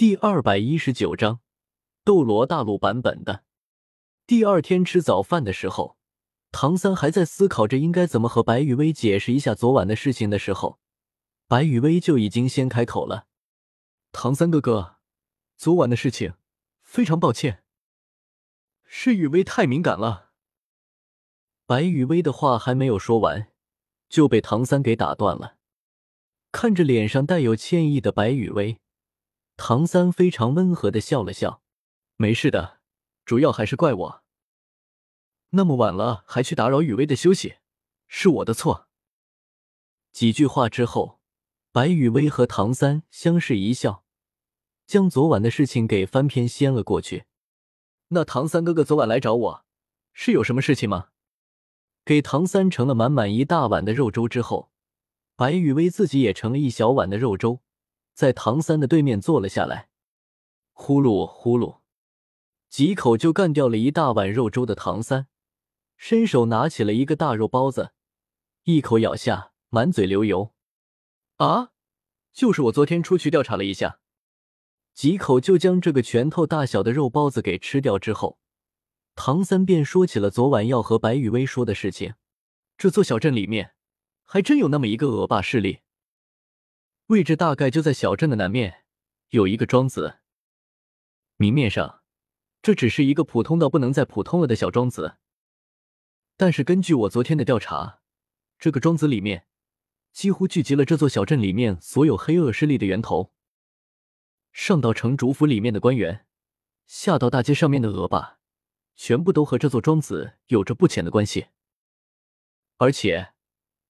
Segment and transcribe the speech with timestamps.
[0.00, 1.40] 第二百一十九章，
[2.04, 3.44] 斗罗大陆版本的。
[4.26, 5.98] 第二天吃早饭的时候，
[6.50, 10.80] 唐三还在思考着应该怎么和白雨薇解释一下昨晚的事情的时候，
[11.46, 13.26] 白雨薇就已经先开口了
[14.10, 14.96] ：“唐三哥哥，
[15.58, 16.32] 昨晚的事情
[16.80, 17.62] 非常抱歉，
[18.86, 20.30] 是雨薇太敏感了。”
[21.68, 23.48] 白雨薇的话还没有说完，
[24.08, 25.58] 就被唐三给打断了。
[26.50, 28.80] 看着脸上带有歉意的白雨薇。
[29.62, 31.60] 唐三非常温和的笑了笑，
[32.16, 32.80] 没事的，
[33.26, 34.22] 主要还是怪我。
[35.50, 37.56] 那么晚了还去打扰雨薇的休息，
[38.08, 38.88] 是我的错。
[40.12, 41.20] 几句话之后，
[41.72, 44.06] 白雨薇和唐三相视一笑，
[44.86, 47.26] 将昨晚的事情给翻篇掀了过去。
[48.08, 49.64] 那唐三哥哥昨晚来找我，
[50.14, 51.08] 是有什么事情吗？
[52.06, 54.70] 给唐三盛了满满一大碗的肉粥之后，
[55.36, 57.60] 白雨薇自己也盛了一小碗的肉粥。
[58.14, 59.88] 在唐三的对面坐了下来，
[60.72, 61.80] 呼噜呼噜，
[62.68, 65.28] 几口就干掉了一大碗肉粥的唐三，
[65.96, 67.92] 伸手拿起了一个大肉包子，
[68.64, 70.52] 一口咬下，满嘴流油。
[71.36, 71.72] 啊，
[72.32, 74.00] 就是我昨天出去调查了一下，
[74.92, 78.38] 几口就将这个拳头大小的肉包子给吃掉之后，
[79.14, 82.14] 唐三便说起了昨晚要和白雨薇说的事情。
[82.76, 83.74] 这座小镇里面，
[84.24, 85.80] 还真有那么一个恶霸势力。
[87.10, 88.84] 位置大概就在小镇的南面，
[89.30, 90.20] 有一个庄子。
[91.38, 92.02] 明面上，
[92.62, 95.16] 这只是一个普通到不能再普通了的小庄子。
[96.36, 98.02] 但是根据我昨天的调查，
[98.60, 99.48] 这个庄子里面
[100.12, 103.32] 几乎聚集了这座小镇里面所有黑恶势力的源头。
[104.52, 106.26] 上到城主府里面的官员，
[106.86, 108.38] 下到大街上面的恶霸，
[108.94, 111.48] 全部都和这座庄子有着不浅的关系。
[112.76, 113.32] 而且，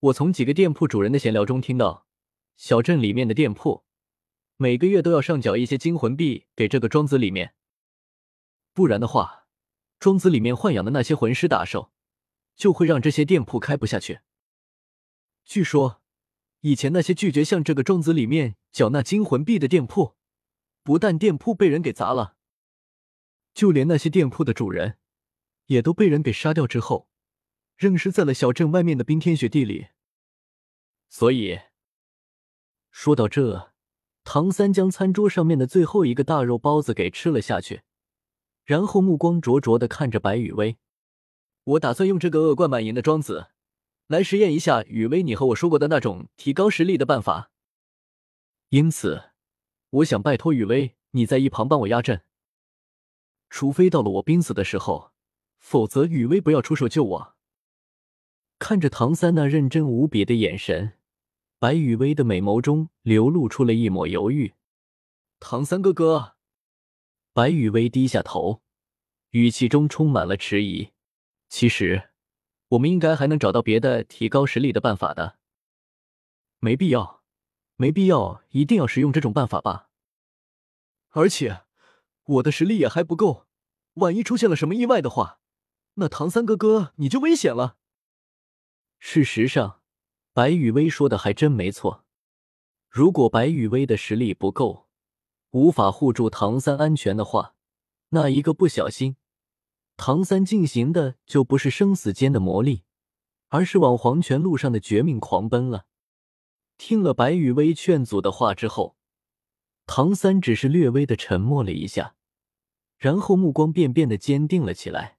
[0.00, 2.06] 我从几个店铺主人的闲聊中听到。
[2.56, 3.84] 小镇里面的店铺，
[4.56, 7.54] 每个月都要上缴一些金魂币给这个庄子里面，
[8.72, 9.48] 不然的话，
[9.98, 11.92] 庄子里面豢养的那些魂师大兽，
[12.54, 14.20] 就会让这些店铺开不下去。
[15.44, 16.02] 据说，
[16.60, 20.14] 以前那些拒绝向这个庄子里面缴纳金魂币的店铺，
[20.84, 22.36] 不但店铺被人给砸了，
[23.52, 24.98] 就连那些店铺的主人，
[25.66, 27.08] 也都被人给杀掉之后，
[27.76, 29.88] 扔尸在了小镇外面的冰天雪地里。
[31.08, 31.58] 所以。
[32.92, 33.72] 说到这，
[34.22, 37.82] 唐三将餐桌上面的最后一个大肉包子给吃了下去，
[38.64, 40.76] 然后目光灼灼的看着白雨薇。
[41.64, 43.48] 我打算用这个恶贯满盈的庄子，
[44.08, 47.50] 来实验一下雨薇你和我说过的那种提高实力的办法。
[48.68, 49.30] 因此，
[49.90, 52.22] 我想拜托雨薇你在一旁帮我压阵，
[53.48, 55.12] 除非到了我濒死的时候，
[55.58, 57.34] 否则雨薇不要出手救我。
[58.58, 60.92] 看着唐三那认真无比的眼神。
[61.62, 64.54] 白雨薇的美眸中流露出了一抹犹豫。
[65.38, 66.34] 唐三哥哥，
[67.32, 68.62] 白雨薇低下头，
[69.30, 70.90] 语气中充满了迟疑。
[71.48, 72.10] 其实，
[72.70, 75.38] 我们应该还能找到别的提高实力的办法的。
[76.58, 77.22] 没必要，
[77.76, 79.88] 没必要一定要使用这种办法吧？
[81.10, 81.62] 而且，
[82.24, 83.46] 我的实力也还不够，
[83.92, 85.38] 万一出现了什么意外的话，
[85.94, 87.76] 那唐三哥哥你就危险了。
[88.98, 89.81] 事实上。
[90.34, 92.06] 白雨薇说的还真没错，
[92.88, 94.88] 如果白雨薇的实力不够，
[95.50, 97.54] 无法护住唐三安全的话，
[98.08, 99.16] 那一个不小心，
[99.98, 102.80] 唐三进行的就不是生死间的磨砺，
[103.48, 105.84] 而是往黄泉路上的绝命狂奔了。
[106.78, 108.96] 听了白雨薇劝阻的话之后，
[109.84, 112.16] 唐三只是略微的沉默了一下，
[112.96, 115.18] 然后目光便变得坚定了起来。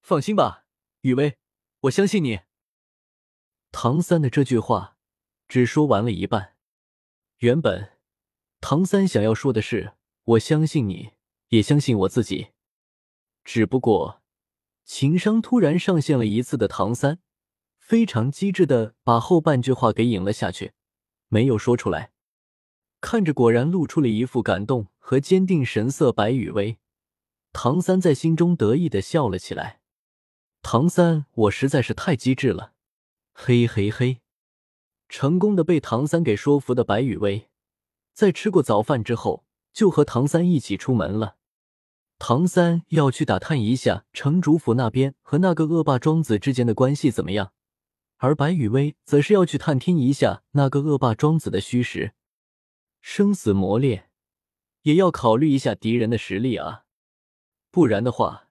[0.00, 0.64] 放心吧，
[1.02, 1.38] 雨薇，
[1.82, 2.40] 我相信你。
[3.76, 4.96] 唐三的这句话
[5.48, 6.54] 只说完了一半。
[7.38, 7.90] 原本
[8.60, 11.10] 唐三想要说的是“我相信你，
[11.48, 12.52] 也相信我自己”，
[13.42, 14.22] 只不过
[14.84, 17.18] 情商突然上线了一次的唐三，
[17.76, 20.72] 非常机智的把后半句话给引了下去，
[21.26, 22.12] 没有说出来。
[23.00, 26.78] 看着果然露出了一副感动和坚定神色，白雨薇，
[27.52, 29.80] 唐三在心中得意的笑了起来。
[30.62, 32.73] 唐三，我实在是太机智了。
[33.36, 34.20] 嘿嘿嘿，
[35.08, 37.48] 成功的被唐三给说服的白雨薇，
[38.12, 41.36] 在吃过早饭之后，就和唐三一起出门了。
[42.18, 47.52] 唐三要去打探一下城主府那边和那个恶霸庄子之间的关系怎么样，
[48.16, 52.14] 而白雨薇则是要去探听一下那个恶霸庄子的虚实。
[53.02, 54.08] 生死磨练，
[54.82, 56.84] 也要考虑一下敌人的实力啊，
[57.70, 58.48] 不然的话，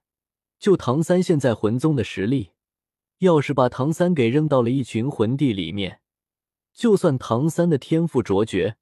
[0.60, 2.50] 就唐三现在魂宗的实力。
[3.18, 6.00] 要是把唐三给扔到了一群魂帝里面，
[6.72, 8.76] 就算唐三的天赋卓绝，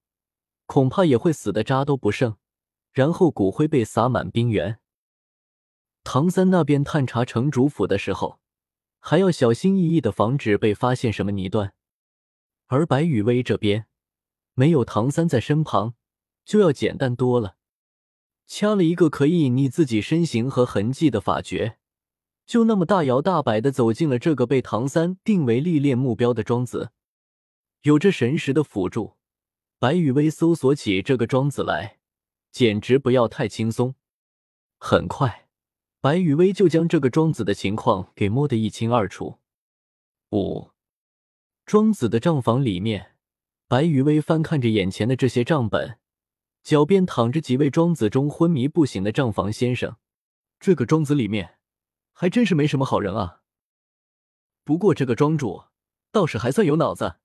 [0.67, 2.37] 恐怕也会死的渣都不剩，
[2.93, 4.79] 然后骨灰被撒满冰原。
[6.05, 8.41] 唐三那边探查城主府的时候，
[8.99, 11.75] 还要小心翼翼的防止被发现什么泥端，
[12.67, 13.87] 而白雨薇这边
[14.55, 15.95] 没有唐三在身旁，
[16.45, 17.57] 就要简单多了。
[18.47, 21.79] 掐了一个可以隐匿自己身形和痕迹的法诀，
[22.47, 26.91] 就那么大摇大摆的走进了这个被唐三定为历练目标的庄子。
[27.83, 29.17] 有着神识的辅助，
[29.79, 31.99] 白雨薇搜索起这个庄子来，
[32.51, 33.95] 简直不要太轻松。
[34.79, 35.49] 很快。
[36.01, 39.39] 白雨薇就将这个庄子的情况给摸得一清二楚。
[40.33, 40.71] 五，
[41.65, 43.15] 庄子的账房里面，
[43.69, 45.99] 白雨薇翻看着眼前的这些账本，
[46.65, 49.95] 脚边躺着几位庄子中昏迷不醒的账房先生。
[50.59, 51.59] 这个庄子里面
[52.13, 53.43] 还真是没什么好人啊。
[54.65, 55.65] 不过这个庄主
[56.11, 57.17] 倒是还算有脑子，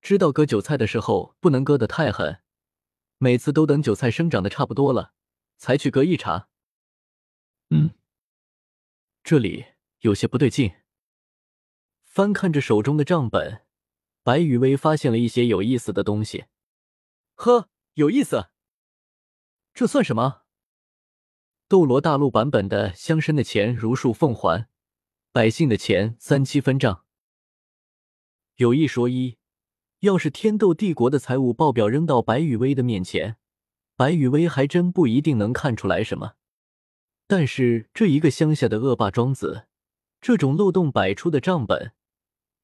[0.00, 2.42] 知道割韭菜的时候不能割得太狠，
[3.18, 5.12] 每次都等韭菜生长的差不多了
[5.56, 6.48] 才去割一茬。
[7.70, 7.90] 嗯，
[9.22, 9.66] 这里
[10.00, 10.74] 有些不对劲。
[12.04, 13.66] 翻看着手中的账本，
[14.22, 16.46] 白雨薇发现了一些有意思的东西。
[17.34, 18.48] 呵，有意思。
[19.74, 20.45] 这算什么？
[21.68, 24.68] 斗罗大陆版本的乡绅的钱如数奉还，
[25.32, 27.02] 百姓的钱三七分账。
[28.54, 29.38] 有一说一，
[30.00, 33.36] 要是天斗帝国的财务报表扔到白雨薇的面前，
[33.96, 36.34] 白雨薇还真不一定能看出来什么。
[37.26, 39.66] 但是这一个乡下的恶霸庄子，
[40.20, 41.90] 这种漏洞百出的账本，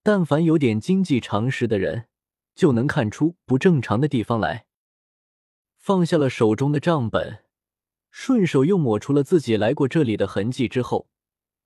[0.05, 2.07] 但凡有点经济常识的人，
[2.55, 4.67] 就能看出不正常的地方来。
[5.77, 7.45] 放下了手中的账本，
[8.13, 11.09] 顺手又抹除了自己来过这里的痕迹之后，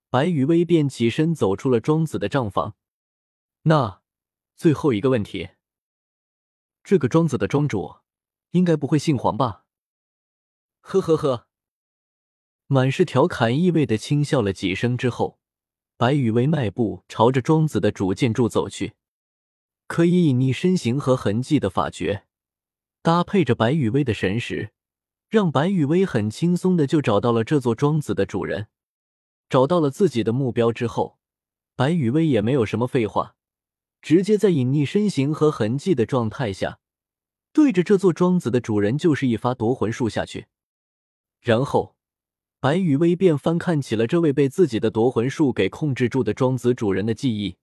[0.09, 2.77] 白羽薇便起身走出了庄子的账房。
[3.63, 4.01] 那
[4.55, 5.51] 最后一个问题，
[6.85, 7.97] 这个庄子的庄主
[8.53, 9.65] 应该不会姓黄吧？
[10.81, 11.49] 呵呵呵。
[12.69, 15.41] 满是调侃意味的轻笑了几声之后，
[15.97, 18.95] 白羽薇迈步朝着庄子的主建筑走去。
[19.89, 22.27] 可以隐匿身形和痕迹的法诀，
[23.03, 24.73] 搭配着白羽薇的神识，
[25.29, 28.69] 让白羽薇很轻松的就找到了这座庄子的主人。
[29.49, 31.19] 找到了自己的目标之后，
[31.75, 33.37] 白羽薇也没有什么废话，
[34.03, 36.81] 直接在隐匿身形和痕迹的状态下，
[37.53, 40.47] 对着这座庄子的主人就是一发夺魂术下去，
[41.41, 41.95] 然后。
[42.59, 47.59] 白雨薇便翻看起了这位被自己的夺魂术给控制住的庄子主人的记忆。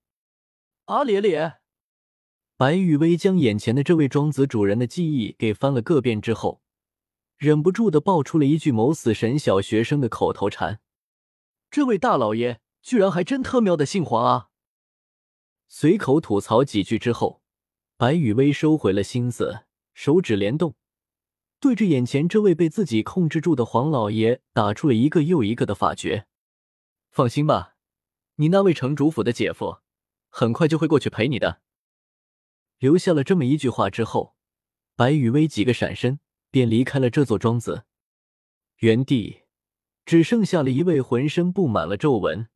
[0.85, 1.55] 阿咧咧！
[2.55, 6.61] 白雨薇将眼前的这位庄子主人的记忆给翻了个遍之后，
[7.43, 10.79] 忍不住的爆出了一句某死神小学生的口头禅
[11.69, 14.47] ：“这位大老爷居然还真特喵的姓黄啊！”
[15.67, 17.41] 随口吐槽几句之后，
[17.97, 20.75] 白雨薇收回了心思，手指连动。
[21.59, 26.27] 对着眼前这位被自己控制住的黄老爷，打出了一个又一个的法诀。
[27.11, 27.75] 放心吧，
[28.35, 29.79] 你那位城主府的姐夫
[30.29, 31.59] 很快就会过去陪你的。
[32.77, 34.37] 留下了这么一句话之后，
[34.95, 36.21] 白雨薇几个闪身
[36.53, 37.85] 便离开了这座庄子。
[38.77, 39.41] 原地
[40.05, 42.47] 只剩下了一位浑身布满了皱纹、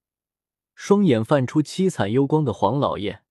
[0.76, 3.24] 双眼泛出凄惨幽光的黄老爷。